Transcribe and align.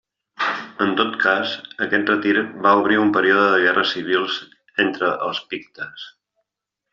En 0.85 0.93
tot 1.01 1.17
cas, 1.23 1.51
aquest 1.85 2.09
retir 2.11 2.33
va 2.63 2.71
obrir 2.79 2.97
un 3.03 3.11
període 3.19 3.45
de 3.51 3.61
guerres 3.67 3.93
civils 3.99 4.39
entre 4.87 5.13
els 5.29 5.45
pictes. 5.53 6.09